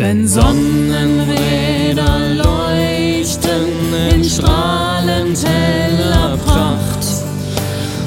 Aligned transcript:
Wenn 0.00 0.28
Sonnenräder 0.28 2.20
leuchten 2.36 3.66
in 4.14 4.22
strahlend 4.22 5.36
heller 5.44 6.36
Pracht, 6.46 7.04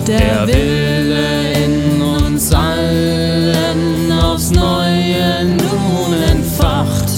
der 0.08 0.48
Wille 0.48 1.52
in 1.52 2.02
uns 2.02 2.54
allen 2.54 4.10
aufs 4.24 4.52
Neue 4.52 5.44
nun 5.44 6.14
entfacht. 6.32 7.10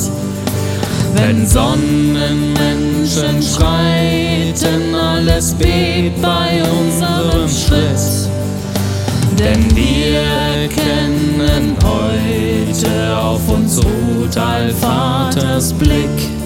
Wenn 1.13 1.45
Sonnenmenschen 1.45 3.43
schreiten, 3.43 4.95
alles 4.95 5.53
bebt 5.53 6.19
bei 6.19 6.63
unserem 6.63 7.47
Schritt. 7.47 8.22
Denn 9.43 9.75
wir 9.75 10.19
erkennen 10.19 11.75
heute 11.83 13.17
auf 13.17 13.49
uns 13.49 13.77
ruht 13.83 14.37
Allvaters 14.37 15.73
Blick. 15.73 16.42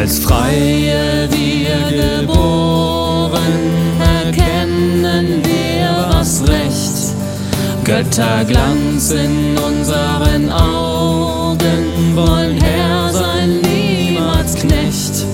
Als 0.00 0.18
Freie 0.20 1.28
wir 1.30 2.22
geboren, 2.22 3.36
erkennen 4.24 5.42
wir 5.44 6.06
was 6.10 6.40
Recht. 6.48 7.14
Götterglanz 7.84 9.10
in 9.10 9.58
unseren 9.58 10.50
Augen, 10.50 12.16
wollen 12.16 12.58
Herr 12.62 13.12
sein, 13.12 13.60
niemals 13.60 14.54
Knecht. 14.54 15.26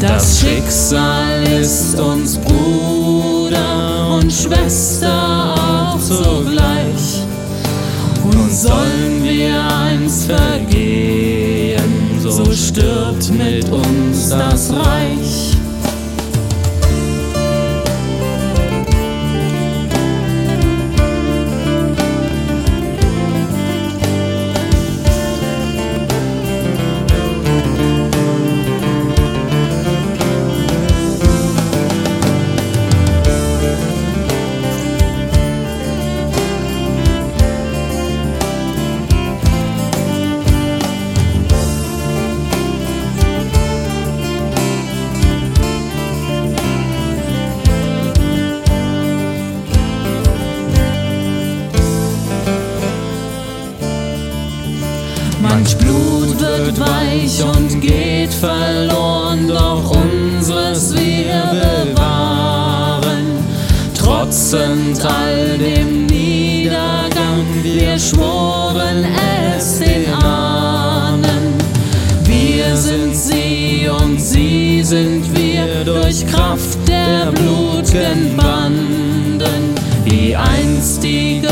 Das 0.00 0.40
Schicksal 0.40 1.44
ist 1.44 1.96
uns 2.00 2.38
Bruder 2.38 4.18
und 4.18 4.32
Schwester 4.32 5.54
auch 5.54 6.00
zugleich. 6.00 7.22
Und 8.24 8.52
sollen 8.52 9.22
wir 9.22 9.62
eins 9.62 10.24
vergehen, 10.24 11.29
so 12.30 12.52
stirbt 12.52 13.30
mit 13.30 13.68
uns 13.70 14.28
das 14.28 14.72
Reich. 14.72 15.49
Manch 55.60 55.76
Blut 55.76 56.40
wird 56.40 56.80
weich 56.80 57.44
und 57.44 57.82
geht 57.82 58.32
verloren, 58.32 59.46
doch 59.46 59.94
unseres 59.94 60.94
wir 60.94 61.92
bewahren. 61.92 63.26
Trotzend 63.94 65.04
all 65.04 65.58
dem 65.58 66.06
Niedergang, 66.06 67.44
wir 67.62 67.98
schworen 67.98 69.04
es 69.54 69.80
den 69.80 70.10
Ahnen. 70.14 71.52
Wir 72.24 72.74
sind 72.74 73.14
sie 73.14 73.86
und 73.86 74.18
sie 74.18 74.82
sind 74.82 75.26
wir 75.36 75.84
durch 75.84 76.26
Kraft 76.26 76.78
der 76.88 77.32
blutgen 77.32 78.34
Banden, 78.34 79.74
die 80.06 80.34
einstige 80.34 81.50